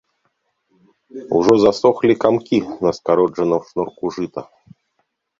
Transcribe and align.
Ужо 1.39 1.55
засохлі 1.65 2.15
камкі 2.23 2.57
на 2.85 2.91
скароджаным 2.99 3.61
шнурку 3.69 4.05
жыта. 4.17 4.41